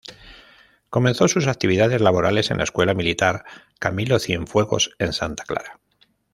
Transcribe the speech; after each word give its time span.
Comenzó 0.89 1.27
sus 1.27 1.45
actividades 1.45 2.01
laborales 2.01 2.49
en 2.49 2.57
la 2.57 2.63
"Escuela 2.63 2.95
Militar 2.95 3.45
Camilo 3.79 4.17
Cienfuegos", 4.17 4.95
en 4.97 5.13
Santa 5.13 5.43
Clara. 5.43 5.79